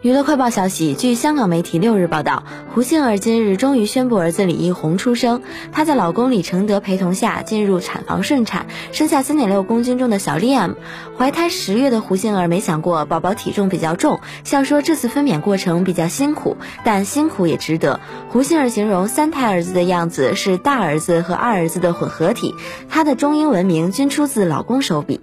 [0.00, 5.42] 娱乐快报消息，据香港媒体六日报道，胡杏儿今日终于宣布儿子李一红出生。
[5.72, 10.76] 她在老公李承德陪同下进入产房顺产，生下三点六公斤重的小 Liam。
[11.18, 17.98] 怀胎十月的胡杏儿没想过宝宝体重比较重，笑说这次分娩过程比较辛苦，但辛苦也值得。
[18.28, 22.54] 胡杏儿形容三胎儿子的样子是大儿子和二儿子的混合体，
[22.88, 25.20] 她的中英文名均出自老公手笔。